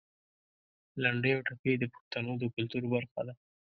لنډۍ 1.03 1.31
او 1.35 1.41
ټپې 1.47 1.71
د 1.79 1.83
پښتنو 1.93 2.31
د 2.41 2.43
کلتور 2.55 2.83
برخه 2.93 3.21
ده. 3.27 3.33